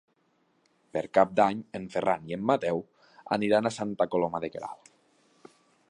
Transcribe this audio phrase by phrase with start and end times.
[0.95, 2.81] Per Cap d'Any en Ferran i en Mateu
[3.39, 4.93] aniran a Santa Coloma de Queralt.